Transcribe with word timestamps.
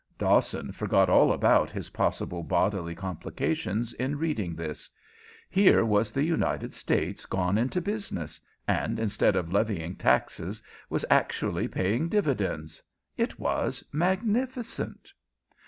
Dawson 0.17 0.71
forgot 0.71 1.11
all 1.11 1.31
about 1.31 1.69
his 1.69 1.91
possible 1.91 2.41
bodily 2.41 2.95
complications 2.95 3.93
in 3.93 4.17
reading 4.17 4.55
this. 4.55 4.89
Here 5.47 5.85
was 5.85 6.11
the 6.11 6.23
United 6.23 6.73
States 6.73 7.27
gone 7.27 7.55
into 7.55 7.79
business, 7.81 8.41
and 8.67 8.99
instead 8.99 9.35
of 9.35 9.53
levying 9.53 9.95
taxes 9.95 10.63
was 10.89 11.05
actually 11.11 11.67
paying 11.67 12.09
dividends. 12.09 12.81
It 13.15 13.37
was 13.37 13.83
magnificent. 13.93 15.13